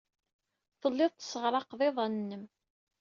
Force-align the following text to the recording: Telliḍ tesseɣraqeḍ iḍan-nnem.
Telliḍ 0.81 1.11
tesseɣraqeḍ 1.13 1.79
iḍan-nnem. 1.87 2.43